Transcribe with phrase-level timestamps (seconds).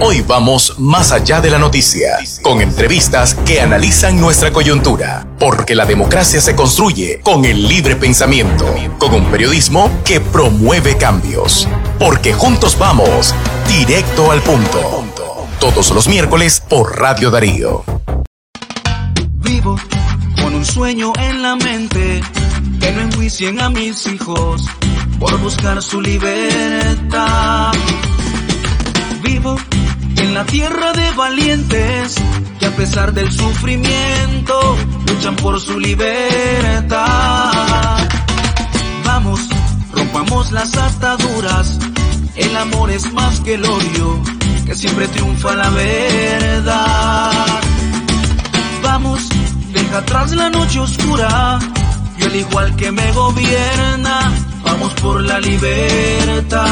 [0.00, 5.86] Hoy vamos más allá de la noticia, con entrevistas que analizan nuestra coyuntura, porque la
[5.86, 11.68] democracia se construye con el libre pensamiento, con un periodismo que promueve cambios,
[11.98, 13.34] porque juntos vamos
[13.68, 15.04] directo al punto.
[15.60, 17.84] Todos los miércoles por Radio Darío.
[19.34, 19.76] Vivo
[20.42, 22.20] con un sueño en la mente,
[22.80, 24.64] que no enjuicien a mis hijos
[25.20, 27.72] por buscar su libertad.
[29.22, 29.56] Vivo
[30.22, 32.14] en la tierra de valientes
[32.58, 34.76] que a pesar del sufrimiento
[35.06, 37.00] luchan por su libertad.
[39.04, 39.40] Vamos,
[39.92, 41.78] rompamos las ataduras,
[42.36, 44.22] el amor es más que el odio,
[44.64, 47.32] que siempre triunfa la verdad.
[48.82, 49.28] Vamos,
[49.72, 51.58] deja atrás la noche oscura,
[52.18, 54.32] y al igual que me gobierna,
[54.64, 56.62] vamos por la libertad.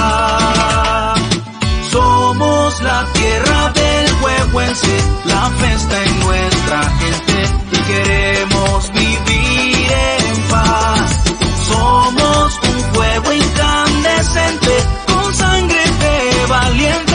[1.90, 11.20] Somos la tierra del huehuense, la fiesta en nuestra gente y queremos vivir en paz.
[11.68, 14.72] Somos un fuego incandescente
[15.06, 17.09] con sangre de valientes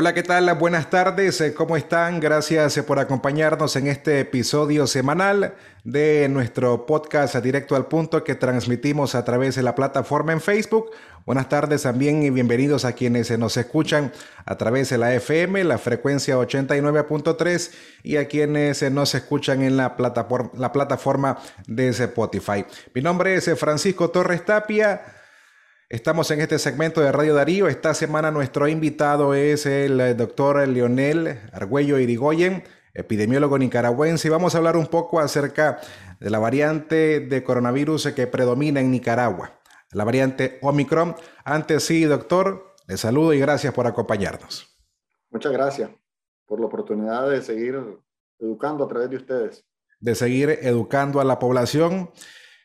[0.00, 0.54] Hola, ¿qué tal?
[0.54, 2.20] Buenas tardes, eh, ¿cómo están?
[2.20, 8.34] Gracias eh, por acompañarnos en este episodio semanal de nuestro podcast Directo al Punto que
[8.34, 10.90] transmitimos a través de la plataforma en Facebook.
[11.26, 14.10] Buenas tardes también y bienvenidos a quienes eh, nos escuchan
[14.46, 17.70] a través de la FM, la frecuencia 89.3
[18.02, 22.64] y a quienes nos escuchan en la plataforma, la plataforma de Spotify.
[22.94, 25.19] Mi nombre es Francisco Torres Tapia.
[25.90, 27.66] Estamos en este segmento de Radio Darío.
[27.66, 32.62] Esta semana nuestro invitado es el doctor Leonel Argüello Irigoyen,
[32.94, 35.80] epidemiólogo nicaragüense, y vamos a hablar un poco acerca
[36.20, 39.58] de la variante de coronavirus que predomina en Nicaragua,
[39.90, 41.16] la variante Omicron.
[41.44, 44.78] Antes sí, doctor, le saludo y gracias por acompañarnos.
[45.28, 45.90] Muchas gracias
[46.46, 47.76] por la oportunidad de seguir
[48.38, 49.64] educando a través de ustedes.
[49.98, 52.12] De seguir educando a la población.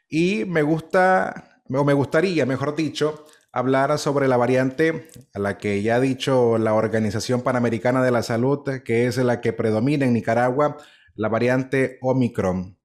[0.08, 5.82] Y me gusta o me gustaría, mejor dicho, hablar sobre la variante a la que
[5.82, 10.14] ya ha dicho la Organización Panamericana de la Salud, que es la que predomina en
[10.14, 10.78] Nicaragua,
[11.16, 12.78] la variante Omicron.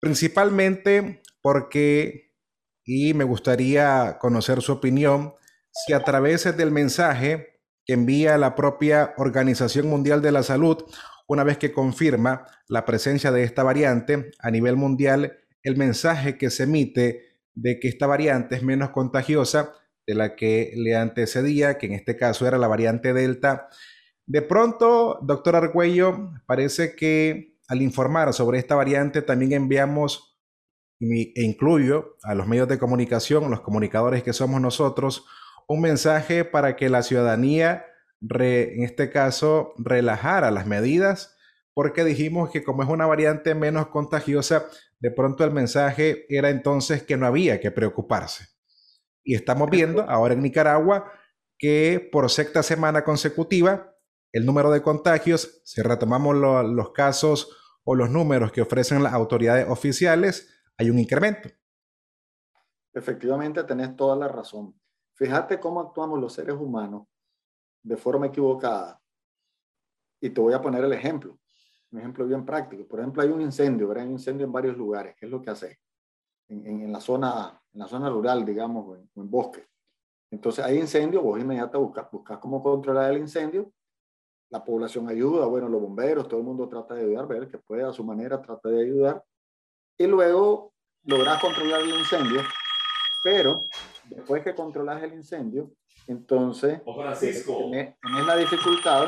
[0.00, 2.34] Principalmente porque,
[2.84, 5.34] y me gustaría conocer su opinión,
[5.72, 10.84] si a través del mensaje que envía la propia Organización Mundial de la Salud,
[11.26, 16.50] una vez que confirma la presencia de esta variante a nivel mundial, el mensaje que
[16.50, 19.72] se emite de que esta variante es menos contagiosa
[20.06, 23.68] de la que le antecedía, que en este caso era la variante Delta.
[24.26, 30.38] De pronto, doctor Argüello, parece que al informar sobre esta variante también enviamos,
[31.00, 35.26] e incluyo a los medios de comunicación, los comunicadores que somos nosotros,
[35.66, 37.86] un mensaje para que la ciudadanía,
[38.20, 41.36] en este caso, relajara las medidas,
[41.74, 44.66] porque dijimos que como es una variante menos contagiosa,
[45.00, 48.46] de pronto el mensaje era entonces que no había que preocuparse.
[49.22, 51.10] Y estamos viendo ahora en Nicaragua
[51.58, 53.94] que por sexta semana consecutiva,
[54.32, 59.68] el número de contagios, si retomamos los casos o los números que ofrecen las autoridades
[59.68, 61.48] oficiales, hay un incremento.
[62.92, 64.78] Efectivamente, tenés toda la razón.
[65.14, 67.06] Fíjate cómo actuamos los seres humanos
[67.82, 69.00] de forma equivocada.
[70.20, 71.38] Y te voy a poner el ejemplo
[71.94, 72.86] un ejemplo bien práctico.
[72.86, 74.02] Por ejemplo, hay un incendio, ¿verdad?
[74.02, 75.14] Hay un incendio en varios lugares.
[75.16, 75.78] ¿Qué es lo que hace?
[76.48, 79.66] En, en, la, zona, en la zona rural, digamos, o en, en, bosque.
[80.30, 83.72] Entonces hay incendio, vos inmediatamente buscas, buscas cómo controlar el incendio.
[84.50, 87.84] La población ayuda, bueno, los bomberos, todo el mundo trata de ayudar, ver que puede
[87.84, 89.24] a su manera, trata de ayudar.
[89.96, 92.40] Y luego logras controlar el incendio,
[93.22, 93.62] pero
[94.06, 95.70] después que controlas el incendio,
[96.08, 99.06] entonces tenés, tenés la dificultad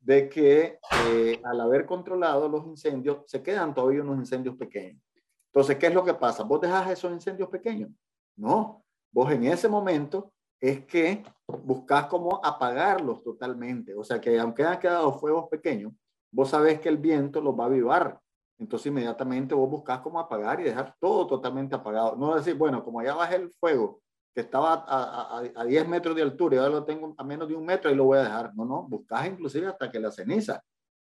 [0.00, 5.02] de que eh, al haber controlado los incendios, se quedan todavía unos incendios pequeños.
[5.46, 6.42] Entonces, ¿qué es lo que pasa?
[6.42, 7.90] ¿Vos dejas esos incendios pequeños?
[8.36, 13.94] No, vos en ese momento es que buscas cómo apagarlos totalmente.
[13.94, 15.92] O sea, que aunque hayan quedado fuegos pequeños,
[16.30, 18.20] vos sabés que el viento los va a avivar.
[18.58, 22.14] Entonces, inmediatamente vos buscas cómo apagar y dejar todo totalmente apagado.
[22.16, 24.02] No decir, bueno, como ya bajé el fuego,
[24.34, 27.48] que estaba a, a, a, 10 metros de altura y ahora lo tengo a menos
[27.48, 28.54] de un metro y lo voy a dejar.
[28.54, 30.60] No, no, buscas inclusive hasta que las cenizas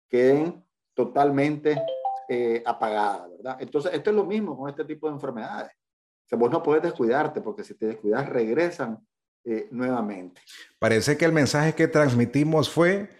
[0.09, 0.65] queden
[0.95, 1.81] totalmente
[2.29, 3.57] eh, apagadas, ¿verdad?
[3.61, 5.73] Entonces, esto es lo mismo con este tipo de enfermedades.
[5.73, 8.99] O sea, vos no puedes descuidarte porque si te descuidas regresan
[9.45, 10.41] eh, nuevamente.
[10.79, 13.11] Parece que el mensaje que transmitimos fue,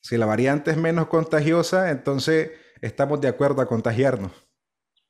[0.00, 2.50] si la variante es menos contagiosa, entonces
[2.80, 4.49] estamos de acuerdo a contagiarnos.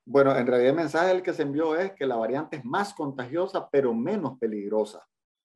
[0.04, 2.94] Bueno, en realidad el mensaje el que se envió es que la variante es más
[2.94, 5.06] contagiosa, pero menos peligrosa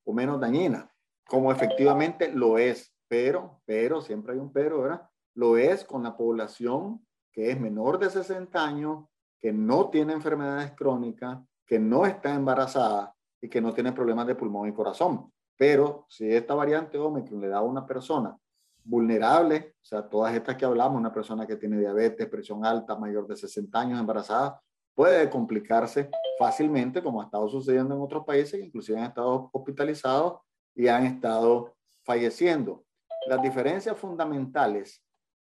[0.04, 0.90] o menos dañina,
[1.26, 5.08] como efectivamente lo es, pero, pero, siempre hay un pero, ¿verdad?
[5.34, 9.06] Lo es con la población que es menor de 60 años,
[9.40, 14.36] que no tiene enfermedades crónicas, que no está embarazada y que no tiene problemas de
[14.36, 15.32] pulmón y corazón.
[15.56, 18.36] Pero si esta variante Omicron le da a una persona
[18.84, 23.26] vulnerable, o sea, todas estas que hablamos, una persona que tiene diabetes, presión alta, mayor
[23.26, 24.60] de 60 años, embarazada,
[24.94, 30.40] puede complicarse fácilmente, como ha estado sucediendo en otros países, inclusive han estado hospitalizados
[30.74, 32.84] y han estado falleciendo.
[33.26, 35.02] Las diferencias fundamentales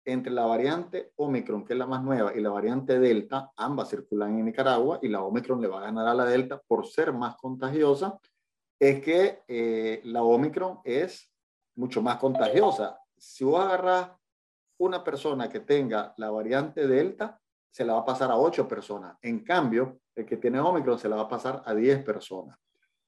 [0.05, 4.39] entre la variante Omicron, que es la más nueva, y la variante Delta, ambas circulan
[4.39, 7.37] en Nicaragua y la Omicron le va a ganar a la Delta por ser más
[7.37, 8.19] contagiosa,
[8.79, 11.31] es que eh, la Omicron es
[11.77, 12.99] mucho más contagiosa.
[13.25, 14.11] Si vos agarras
[14.79, 17.41] una persona que tenga la variante Delta,
[17.71, 19.17] se la va a pasar a 8 personas.
[19.23, 22.59] En cambio, el que tiene Omicron se la va a pasar a 10 personas.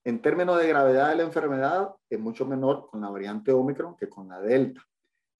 [0.03, 4.09] En términos de gravedad de la enfermedad, es mucho menor con la variante Omicron que
[4.09, 4.81] con la Delta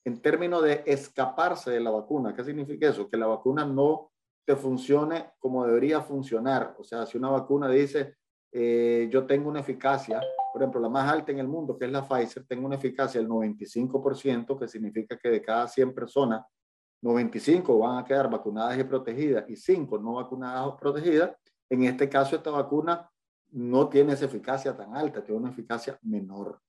[0.07, 2.33] en términos de escaparse de la vacuna.
[2.33, 3.09] ¿Qué significa eso?
[3.09, 4.11] Que la vacuna no
[4.45, 6.75] te funcione como debería funcionar.
[6.79, 8.15] O sea, si una vacuna dice,
[8.51, 10.21] eh, yo tengo una eficacia,
[10.53, 13.19] por ejemplo, la más alta en el mundo, que es la Pfizer, tengo una eficacia
[13.19, 16.45] del 95%, que significa que de cada 100 personas,
[17.01, 21.35] 95 van a quedar vacunadas y protegidas y 5 no vacunadas o protegidas.
[21.69, 23.09] En este caso, esta vacuna
[23.49, 26.59] no tiene esa eficacia tan alta, tiene una eficacia menor.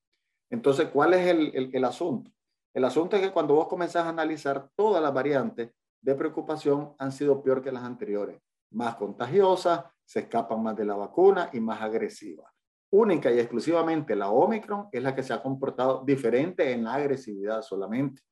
[0.50, 2.30] Entonces, ¿cuál es el, el, el asunto?
[2.74, 5.70] El asunto es que cuando vos comenzás a analizar todas las variantes
[6.00, 8.40] de preocupación han sido peor que las anteriores,
[8.70, 12.50] más contagiosas, se escapan más de la vacuna y más agresivas.
[12.90, 17.60] Única y exclusivamente la Omicron es la que se ha comportado diferente en la agresividad
[17.60, 18.22] solamente.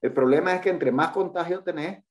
[0.00, 2.02] El problema es que entre más contagio tenés,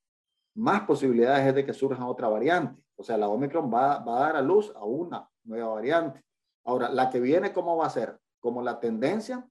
[0.54, 2.80] más posibilidades es de que surja otra variante.
[2.96, 6.24] O sea, la Omicron va, va a dar a luz a una nueva variante.
[6.66, 8.20] Ahora, la que viene, ¿cómo va a ser?
[8.40, 9.44] Como la tendencia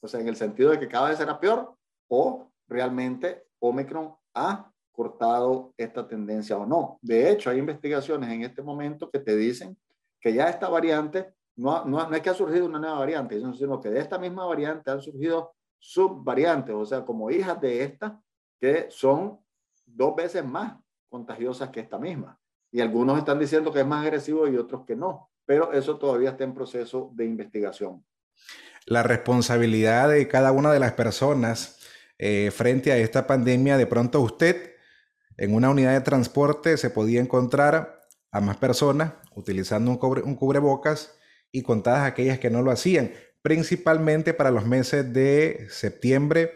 [0.00, 1.74] o sea, en el sentido de que cada vez será peor,
[2.08, 6.98] o realmente Omicron ha cortado esta tendencia o no.
[7.00, 9.78] De hecho, hay investigaciones en este momento que te dicen
[10.20, 13.80] que ya esta variante, no, no, no es que ha surgido una nueva variante, sino
[13.80, 18.20] que de esta misma variante han surgido subvariantes, o sea, como hijas de esta,
[18.60, 19.38] que son
[19.86, 20.74] dos veces más
[21.08, 22.36] contagiosas que esta misma.
[22.72, 26.30] Y algunos están diciendo que es más agresivo y otros que no, pero eso todavía
[26.30, 28.04] está en proceso de investigación
[28.86, 31.78] la responsabilidad de cada una de las personas
[32.18, 33.76] eh, frente a esta pandemia.
[33.76, 34.77] De pronto usted
[35.38, 38.00] en una unidad de transporte se podía encontrar
[38.30, 41.14] a más personas utilizando un, cubrebocas
[41.50, 46.52] y contadas aquellas que no lo hacían, principalmente para los meses de septiembre,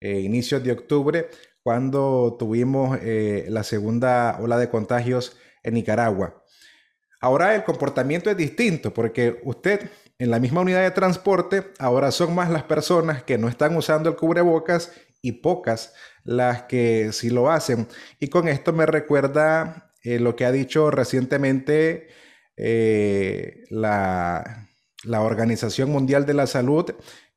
[0.00, 1.30] eh, inicios de octubre,
[1.62, 6.44] cuando tuvimos eh, la segunda ola de contagios en Nicaragua.
[7.20, 9.88] Ahora el comportamiento es distinto porque usted
[10.18, 14.10] en la misma unidad de transporte, ahora son más las personas que no están usando
[14.10, 14.92] el cubrebocas
[15.24, 17.88] y pocas las que sí lo hacen.
[18.20, 22.08] Y con esto me recuerda eh, lo que ha dicho recientemente
[22.58, 24.68] eh, la,
[25.04, 26.90] la Organización Mundial de la Salud,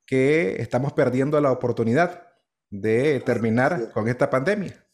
[0.06, 2.28] que estamos perdiendo la oportunidad
[2.70, 4.86] de terminar con esta pandemia.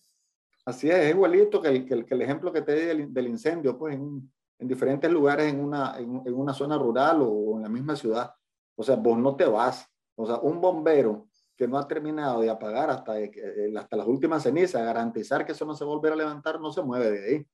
[0.65, 3.75] Así es, es igualito que el, que el, ejemplo que te di del, del incendio,
[3.75, 7.95] pues en, en diferentes lugares en una, en, una zona rural o en la misma
[7.95, 8.35] ciudad.
[8.75, 9.87] O sea, vos no te vas.
[10.15, 11.27] O sea, un bombero
[11.63, 15.65] que no ha terminado de apagar hasta, eh, hasta las últimas cenizas, garantizar que eso
[15.65, 17.47] no se volverá a levantar, no se mueve de ahí.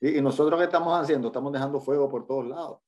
[0.00, 1.28] Y, y nosotros qué estamos haciendo?
[1.28, 2.80] Estamos dejando fuego por todos lados.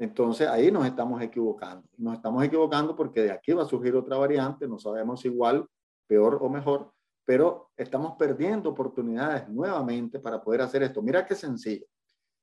[0.00, 1.86] Entonces ahí nos estamos equivocando.
[1.96, 5.64] Nos estamos equivocando porque de aquí va a surgir otra variante, no sabemos igual,
[6.08, 6.92] peor o mejor,
[7.24, 11.00] pero estamos perdiendo oportunidades nuevamente para poder hacer esto.
[11.02, 11.86] Mira qué sencillo.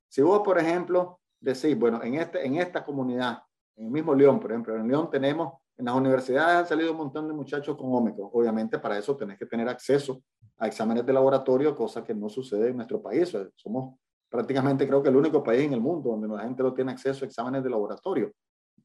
[0.08, 3.42] Si vos, por ejemplo, decís, bueno, en, este, en esta comunidad,
[3.76, 6.98] en el mismo León, por ejemplo, en León tenemos, en las universidades han salido un
[6.98, 8.30] montón de muchachos con Omicron.
[8.32, 10.22] Obviamente para eso tenés que tener acceso
[10.58, 13.34] a exámenes de laboratorio, cosa que no sucede en nuestro país.
[13.54, 16.92] Somos prácticamente creo que el único país en el mundo donde la gente no tiene
[16.92, 18.32] acceso a exámenes de laboratorio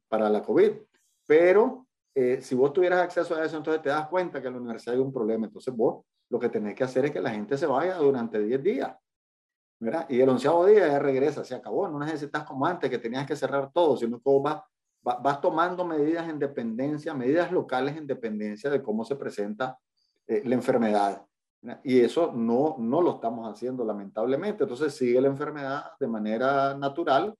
[0.07, 0.71] para la COVID.
[1.25, 4.59] Pero eh, si vos tuvieras acceso a eso, entonces te das cuenta que en la
[4.59, 5.47] universidad hay un problema.
[5.47, 8.63] Entonces vos lo que tenés que hacer es que la gente se vaya durante 10
[8.63, 8.95] días
[10.09, 13.35] y el onceavo día ya regresa, se acabó, no necesitas como antes que tenías que
[13.35, 14.61] cerrar todo, sino que vas,
[15.03, 19.77] vas, tomando medidas en dependencia, medidas locales en dependencia de cómo se presenta
[20.27, 21.25] eh, la enfermedad.
[21.83, 24.63] Y eso no, no lo estamos haciendo lamentablemente.
[24.63, 27.33] Entonces sigue la enfermedad de manera natural,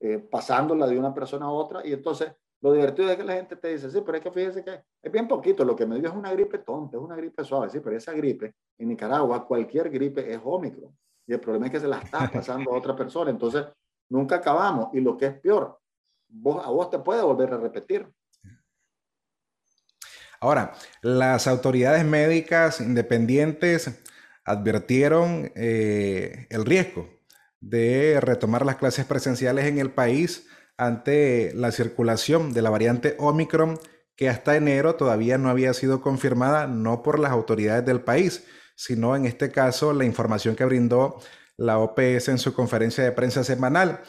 [0.00, 1.86] eh, pasándola de una persona a otra.
[1.86, 4.64] Y entonces lo divertido es que la gente te dice, sí, pero es que fíjese
[4.64, 7.44] que es bien poquito, lo que me dio es una gripe tonta, es una gripe
[7.44, 10.96] suave, sí, pero esa gripe en Nicaragua, cualquier gripe es Omicron.
[11.26, 13.30] y el problema es que se la está pasando a otra persona.
[13.30, 13.66] Entonces,
[14.08, 14.88] nunca acabamos.
[14.94, 15.78] Y lo que es peor,
[16.28, 18.06] vos, a vos te puede volver a repetir.
[20.40, 24.02] Ahora, las autoridades médicas independientes
[24.44, 27.08] advirtieron eh, el riesgo
[27.60, 33.78] de retomar las clases presenciales en el país ante la circulación de la variante Omicron
[34.14, 39.14] que hasta enero todavía no había sido confirmada no por las autoridades del país, sino
[39.14, 41.18] en este caso la información que brindó
[41.56, 44.00] la OPS en su conferencia de prensa semanal.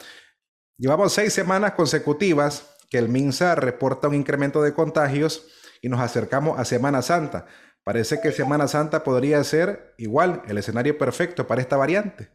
[0.80, 5.44] Llevamos seis semanas consecutivas que el MINSA reporta un incremento de contagios
[5.82, 7.46] y nos acercamos a Semana Santa.
[7.82, 12.28] Parece que Semana Santa podría ser igual el escenario perfecto para esta variante.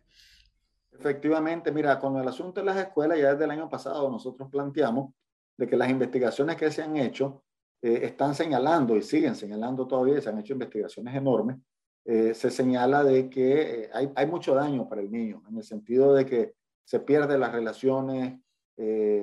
[0.92, 5.14] Efectivamente, mira, con el asunto de las escuelas, ya desde el año pasado nosotros planteamos
[5.56, 7.46] de que las investigaciones que se han hecho
[7.82, 11.60] eh, están señalando y siguen señalando todavía, se han hecho investigaciones enormes,
[12.04, 15.64] eh, se señala de que eh, hay, hay, mucho daño para el niño, en el
[15.64, 18.40] sentido de que se pierden las relaciones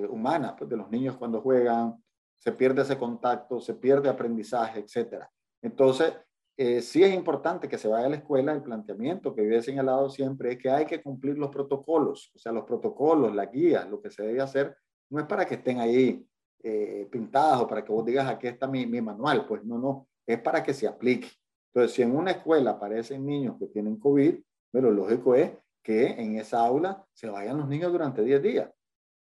[0.09, 2.00] humanas pues, de los niños cuando juegan,
[2.38, 5.25] se pierde ese contacto, se pierde aprendizaje, etc.
[5.62, 6.14] Entonces,
[6.57, 8.52] eh, sí es importante que se vaya a la escuela.
[8.52, 12.38] El planteamiento que yo he señalado siempre es que hay que cumplir los protocolos, o
[12.38, 14.76] sea, los protocolos, la guía, lo que se debe hacer,
[15.11, 16.26] no es para que estén ahí
[16.62, 20.09] eh, pintados o para que vos digas aquí está mi, mi manual, pues no, no,
[20.26, 21.29] es para que se aplique.
[21.73, 24.35] Entonces, si en una escuela aparecen niños que tienen COVID,
[24.73, 25.52] lo lógico es
[25.83, 28.71] que en esa aula se vayan los niños durante 10 días.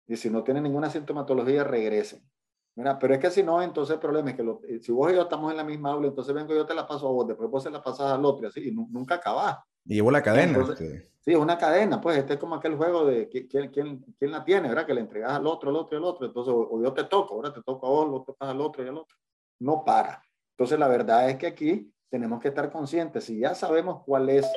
[0.08, 2.28] Y si no tienen ninguna sintomatología, regresen.
[2.76, 5.16] Mira, pero es que si no, entonces el problema es que eh, si vos y
[5.16, 7.50] yo estamos en la misma aula, entonces vengo yo te la paso a vos, después
[7.50, 9.58] vos se la pasas al otro así, y nunca acabás.
[9.86, 10.66] Y llevo la cadena.
[10.78, 10.86] sí.
[11.26, 14.70] es una cadena, pues este es como aquel juego de quién, quién, quién la tiene,
[14.70, 14.86] ¿verdad?
[14.86, 16.26] Que le entregas al otro, al otro al otro.
[16.26, 18.88] Entonces, o, yo te toco, ahora te toco a vos, lo tocas al otro y
[18.88, 19.18] al otro.
[19.60, 20.24] No para.
[20.52, 23.26] Entonces, la verdad es que aquí tenemos que estar conscientes.
[23.26, 24.48] Si ya sabemos cuál es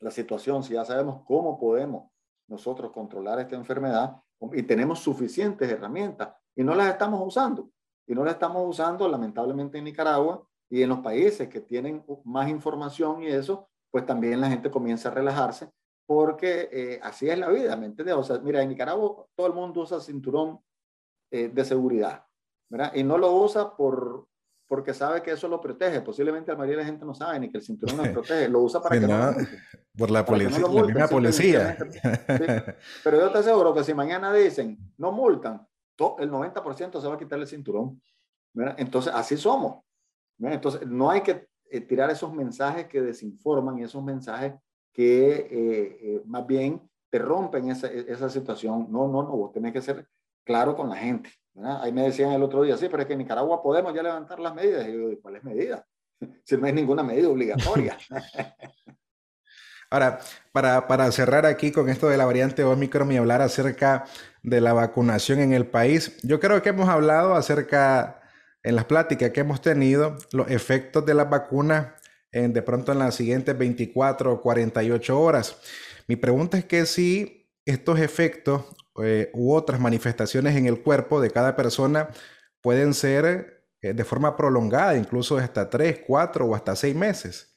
[0.00, 2.10] la situación, si ya sabemos cómo podemos
[2.48, 4.16] nosotros controlar esta enfermedad
[4.52, 7.70] y tenemos suficientes herramientas, y no las estamos usando.
[8.06, 12.48] Y no las estamos usando lamentablemente en Nicaragua y en los países que tienen más
[12.48, 15.70] información y eso, pues también la gente comienza a relajarse
[16.06, 18.14] porque eh, así es la vida, ¿me entiendes?
[18.14, 20.60] O sea, mira, en Nicaragua todo el mundo usa cinturón
[21.30, 22.24] eh, de seguridad,
[22.70, 22.92] ¿verdad?
[22.94, 24.28] Y no lo usa por,
[24.68, 26.00] porque sabe que eso lo protege.
[26.00, 28.60] Posiblemente la mayoría de la gente no sabe ni que el cinturón lo protege, lo
[28.60, 29.34] usa para que no,
[29.96, 31.78] Por la policía, la misma policía.
[33.04, 35.66] Pero yo te aseguro que si mañana dicen, no multan,
[36.18, 38.00] el 90% se va a quitar el cinturón.
[38.76, 39.82] Entonces, así somos.
[40.38, 44.54] Entonces, no hay que eh, tirar esos mensajes que desinforman y esos mensajes
[44.92, 48.86] que eh, eh, más bien te rompen esa, esa, situación.
[48.90, 50.06] No, no, no, vos tenés que ser
[50.44, 51.30] claro con la gente.
[51.62, 54.38] Ahí me decían el otro día, sí, pero es que en Nicaragua podemos ya levantar
[54.40, 54.86] las medidas.
[54.86, 55.82] Y yo digo, ¿cuáles medidas?
[56.44, 57.96] si no hay ninguna medida obligatoria.
[59.90, 60.20] Ahora,
[60.52, 64.04] para, para, cerrar aquí con esto de la variante Omicron y hablar acerca
[64.42, 68.22] de la vacunación en el país, yo creo que hemos hablado acerca,
[68.62, 71.96] en las pláticas que hemos tenido, los efectos de la vacuna
[72.32, 75.56] en, de pronto en las siguientes 24 o 48 horas.
[76.08, 78.64] Mi pregunta es que si estos efectos
[79.02, 82.08] eh, u otras manifestaciones en el cuerpo de cada persona
[82.60, 87.55] pueden ser eh, de forma prolongada, incluso hasta 3, 4 o hasta 6 meses.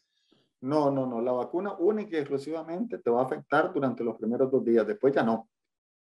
[0.62, 1.22] No, no, no.
[1.22, 4.86] La vacuna única y exclusivamente te va a afectar durante los primeros dos días.
[4.86, 5.50] Después ya no.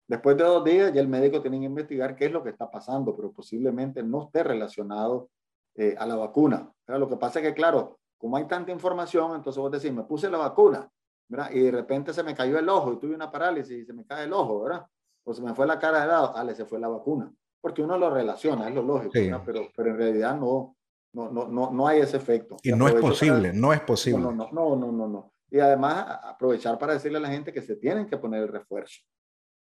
[0.08, 2.68] Después de dos días ya el médico tiene que investigar qué es lo que está
[2.68, 5.30] pasando, pero posiblemente no esté relacionado
[5.76, 6.68] eh, a la vacuna.
[6.88, 10.28] Lo que pasa es que, claro, como hay tanta información, entonces vos decís, me puse
[10.28, 10.90] la vacuna,
[11.28, 11.50] ¿verdad?
[11.52, 14.04] Y de repente se me cayó el ojo y tuve una parálisis y se me
[14.04, 14.84] cae el ojo, ¿verdad?
[15.24, 17.32] O se me fue la cara de lado, ale, se fue la vacuna.
[17.60, 19.12] Porque uno lo relaciona, es lo lógico,
[19.46, 20.76] pero, pero en realidad no,
[21.12, 22.56] no, no, no, no hay ese efecto.
[22.62, 24.20] Y no es posible, no es posible.
[24.20, 25.32] No, no, no, no, no, no.
[25.50, 29.00] Y además aprovechar para decirle a la gente que se tienen que poner el refuerzo.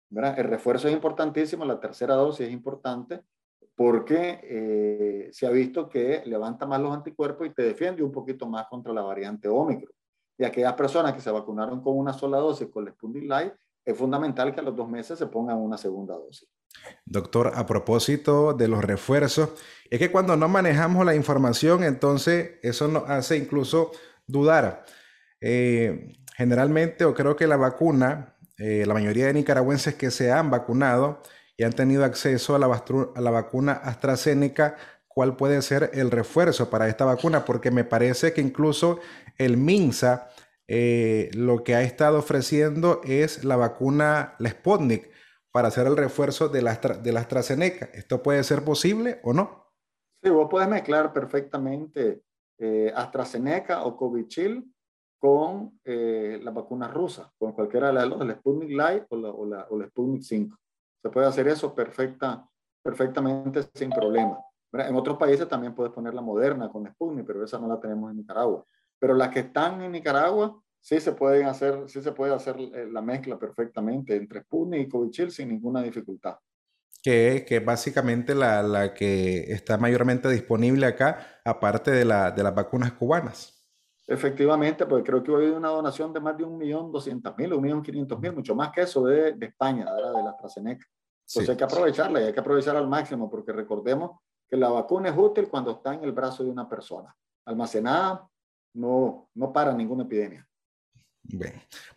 [0.10, 0.38] ¿verdad?
[0.38, 3.24] El refuerzo es importantísimo, la tercera dosis es importante
[3.75, 8.48] porque eh, se ha visto que levanta más los anticuerpos y te defiende un poquito
[8.48, 9.92] más contra la variante Omicron.
[10.38, 13.54] Y aquellas personas que se vacunaron con una sola dosis con el Sputnik Light,
[13.86, 16.48] es fundamental que a los dos meses se pongan una segunda dosis.
[17.06, 19.50] Doctor, a propósito de los refuerzos,
[19.90, 23.92] es que cuando no manejamos la información, entonces eso nos hace incluso
[24.25, 24.86] dudar.
[25.42, 30.50] Eh, generalmente, o creo que la vacuna, eh, la mayoría de nicaragüenses que se han
[30.50, 31.22] vacunado
[31.58, 36.70] y han tenido acceso a la, a la vacuna AstraZeneca, ¿cuál puede ser el refuerzo
[36.70, 37.46] para esta vacuna?
[37.46, 39.00] Porque me parece que incluso
[39.38, 40.30] el MINSA
[40.67, 45.10] eh, lo que ha estado ofreciendo es la vacuna, la Sputnik,
[45.51, 47.89] para hacer el refuerzo de la, de la AstraZeneca.
[47.93, 49.72] ¿Esto puede ser posible o no?
[50.22, 52.24] Sí, vos puedes mezclar perfectamente
[52.58, 54.74] eh, AstraZeneca o Covichil
[55.20, 59.29] con eh, las vacunas rusas, con cualquiera de las dos, el Sputnik Light o la,
[59.29, 60.58] o la, o la Sputnik 5.
[61.01, 62.48] Se puede hacer eso perfecta,
[62.82, 64.38] perfectamente sin problema.
[64.74, 68.10] En otros países también puedes poner la moderna con Sputnik, pero esa no la tenemos
[68.10, 68.65] en Nicaragua.
[69.04, 72.88] Pero las que están en Nicaragua, sí se pueden hacer, sí se puede hacer eh,
[72.90, 76.38] la mezcla perfectamente entre Sputnik y Covichil sin ninguna dificultad.
[77.04, 82.56] Que, que básicamente la, la, que está mayormente disponible acá, aparte de, la, de las
[82.56, 83.68] vacunas cubanas.
[84.08, 88.56] Efectivamente, porque creo que hoy hay una donación de más de 1.200.000 o 1.500.000, mucho
[88.56, 90.88] más que eso de, de España, de la AstraZeneca.
[91.28, 95.10] Entonces hay que aprovecharla y hay que aprovechar al máximo, porque recordemos que la vacuna
[95.10, 97.14] es útil cuando está en el brazo de una persona.
[97.46, 98.30] Almacenada,
[98.74, 100.48] no, no para ninguna epidemia.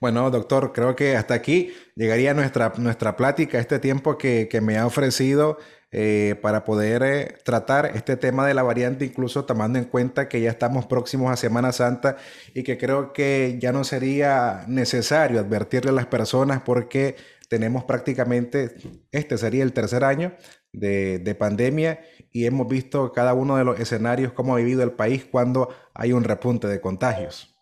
[0.00, 4.78] Bueno, doctor, creo que hasta aquí llegaría nuestra, nuestra plática, este tiempo que, que me
[4.78, 5.59] ha ofrecido
[5.90, 10.40] eh, para poder eh, tratar este tema de la variante, incluso tomando en cuenta que
[10.40, 12.16] ya estamos próximos a Semana Santa
[12.54, 17.16] y que creo que ya no sería necesario advertirle a las personas porque
[17.49, 18.75] tenemos prácticamente,
[19.12, 20.35] este sería el tercer año
[20.76, 24.92] de, de pandemia y hemos visto cada uno de los escenarios, cómo ha vivido el
[24.92, 27.56] país cuando hay un repunte de contagios.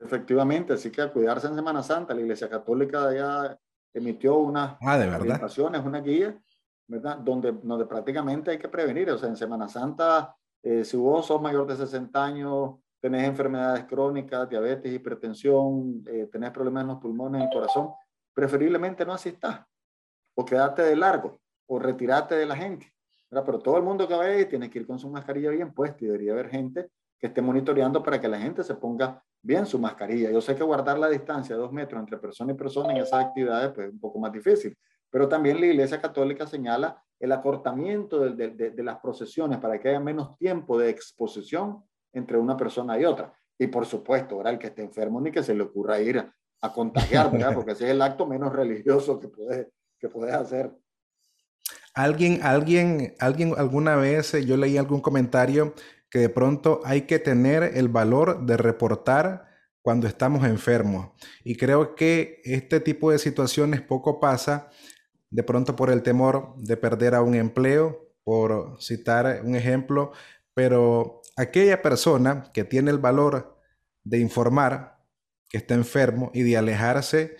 [0.00, 3.58] Efectivamente, así que a cuidarse en Semana Santa, la Iglesia Católica ya
[3.92, 5.18] emitió unas ah,
[5.84, 6.40] una guía,
[6.86, 7.18] ¿verdad?
[7.18, 9.10] Donde, donde prácticamente hay que prevenir.
[9.10, 13.84] O sea, en Semana Santa, eh, si vos sos mayor de 60 años, tenés enfermedades
[13.84, 17.90] crónicas, diabetes, hipertensión, eh, tenés problemas en los pulmones, en el corazón,
[18.32, 19.66] preferiblemente no asistas
[20.34, 22.92] o quedarte de largo o retirarte de la gente.
[23.30, 23.46] ¿verdad?
[23.46, 25.98] Pero todo el mundo que vaya ahí tiene que ir con su mascarilla bien puesta
[26.00, 29.78] y debería haber gente que esté monitoreando para que la gente se ponga bien su
[29.78, 30.30] mascarilla.
[30.30, 33.24] Yo sé que guardar la distancia de dos metros entre persona y persona en esas
[33.24, 34.76] actividades pues, es un poco más difícil,
[35.10, 39.88] pero también la Iglesia Católica señala el acortamiento de, de, de, las procesiones para que
[39.88, 41.82] haya menos tiempo de exposición
[42.12, 43.32] entre una persona y otra.
[43.58, 46.32] Y por supuesto, ahora el que esté enfermo ni que se le ocurra ir a,
[46.60, 47.52] a contagiar, ¿verdad?
[47.54, 49.66] Porque ese es el acto menos religioso que puedes,
[49.98, 50.72] que puedes hacer.
[51.98, 55.74] Alguien, alguien, alguien, alguna vez yo leí algún comentario
[56.08, 59.48] que de pronto hay que tener el valor de reportar
[59.82, 61.10] cuando estamos enfermos.
[61.42, 64.70] Y creo que este tipo de situaciones poco pasa
[65.30, 70.12] de pronto por el temor de perder a un empleo, por citar un ejemplo,
[70.54, 73.58] pero aquella persona que tiene el valor
[74.04, 75.00] de informar
[75.48, 77.36] que está enfermo y de alejarse,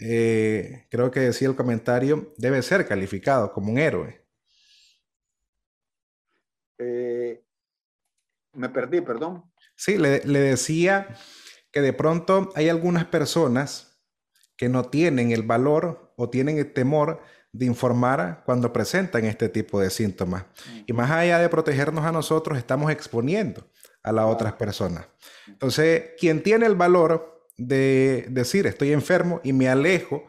[0.00, 4.24] eh, creo que decía el comentario, debe ser calificado como un héroe.
[6.78, 7.44] Eh,
[8.54, 9.44] me perdí, perdón.
[9.76, 11.16] Sí, le, le, decía
[11.70, 14.02] que de pronto hay algunas personas
[14.56, 19.80] que no tienen el valor o tienen el temor de informar cuando presentan este tipo
[19.80, 20.44] de síntomas.
[20.86, 23.66] Y más allá de protegernos a nosotros, estamos exponiendo
[24.02, 25.06] a las otras personas.
[25.46, 30.24] Entonces, quien tiene el valor de decir estoy enfermo y me alejo,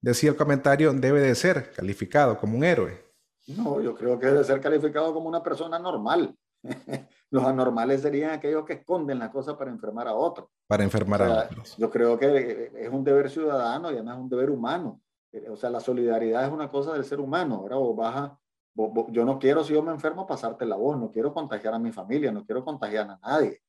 [0.00, 3.04] decía el comentario, debe de ser calificado como un héroe.
[3.48, 6.34] No, yo creo que debe ser calificado como una persona normal.
[7.30, 10.48] Los anormales serían aquellos que esconden la cosa para enfermar a otros.
[10.66, 11.76] Para enfermar o sea, a otros.
[11.76, 15.02] Yo creo que es un deber ciudadano y además es un deber humano.
[15.32, 17.56] Eh, o sea, la solidaridad es una cosa del ser humano.
[17.56, 18.38] Ahora vos vas a,
[18.74, 20.96] vos, vos, yo no quiero, si yo me enfermo, pasarte la voz.
[20.96, 23.60] No quiero contagiar a mi familia, no quiero contagiar a nadie.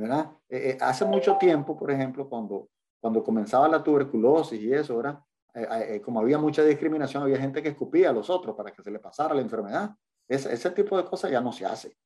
[0.00, 2.68] Eh, eh, hace mucho tiempo, por ejemplo, cuando,
[3.00, 5.20] cuando comenzaba la tuberculosis y eso, ¿verdad?
[5.54, 8.90] Eh, como había mucha discriminación, había gente que escupía a los otros para que se
[8.90, 9.90] le pasara la enfermedad.
[10.28, 11.96] Es, ese tipo de cosas ya no se hace.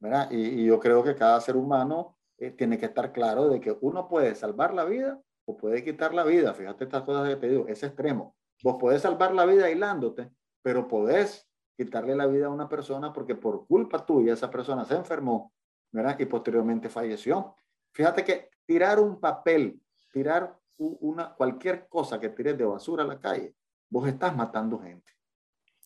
[0.00, 0.30] ¿verdad?
[0.30, 3.76] Y, y yo creo que cada ser humano eh, tiene que estar claro de que
[3.80, 6.52] uno puede salvar la vida o puede quitar la vida.
[6.52, 8.34] Fíjate estas cosas que te digo, es extremo.
[8.62, 10.30] Vos podés salvar la vida aislándote,
[10.62, 14.94] pero podés quitarle la vida a una persona porque por culpa tuya esa persona se
[14.94, 15.52] enfermó,
[15.94, 16.18] ¿verdad?
[16.18, 17.54] Y posteriormente falleció.
[17.92, 19.80] Fíjate que tirar un papel,
[20.12, 23.54] tirar una, cualquier cosa que tires de basura a la calle,
[23.88, 25.12] vos estás matando gente.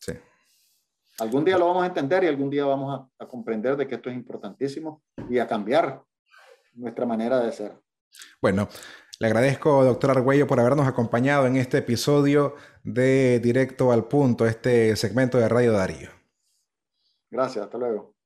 [0.01, 0.13] Sí.
[1.19, 3.97] Algún día lo vamos a entender y algún día vamos a, a, comprender de que
[3.97, 6.03] esto es importantísimo y a cambiar
[6.73, 7.79] nuestra manera de ser.
[8.41, 8.69] Bueno,
[9.21, 14.97] le agradezco, doctor Argüello, por habernos acompañado en este episodio de Directo al Punto, este
[14.97, 16.09] segmento de Radio Darío.
[17.31, 18.18] Gracias, hasta luego.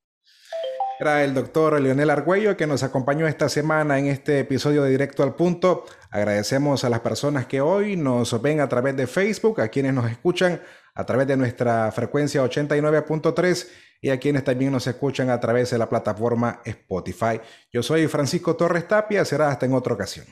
[1.00, 5.22] Era el doctor Leonel Argüello que nos acompañó esta semana en este episodio de Directo
[5.22, 5.85] al Punto.
[6.11, 10.11] Agradecemos a las personas que hoy nos ven a través de Facebook, a quienes nos
[10.11, 10.61] escuchan
[10.94, 13.68] a través de nuestra frecuencia 89.3
[14.00, 17.40] y a quienes también nos escuchan a través de la plataforma Spotify.
[17.72, 20.26] Yo soy Francisco Torres Tapia, será hasta en otra ocasión.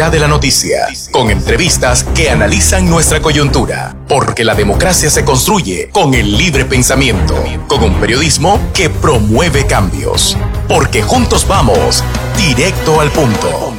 [0.00, 6.14] De la noticia, con entrevistas que analizan nuestra coyuntura, porque la democracia se construye con
[6.14, 7.34] el libre pensamiento,
[7.68, 10.38] con un periodismo que promueve cambios.
[10.66, 12.02] porque juntos vamos
[12.36, 13.74] directo al punto.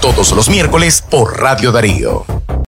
[0.00, 2.41] Todos los miércoles por Radio Darío.